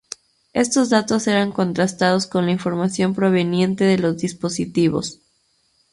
Estos 0.53 0.89
datos 0.89 1.27
eran 1.27 1.51
contrastados 1.51 2.25
con 2.25 2.47
la 2.47 2.51
información 2.51 3.13
proveniente 3.13 3.83
de 3.83 3.99
los 3.99 4.17
dispositivos. 4.17 5.21